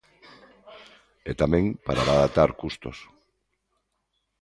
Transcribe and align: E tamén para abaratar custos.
E 1.29 1.31
tamén 1.41 1.65
para 1.85 2.01
abaratar 2.03 2.49
custos. 2.61 2.97